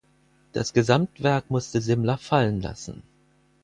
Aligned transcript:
Das 0.53 0.73
Gesamtwerk 0.73 1.51
musste 1.51 1.79
Simmler 1.79 2.17
fallen 2.17 2.59
lassen. 2.59 3.03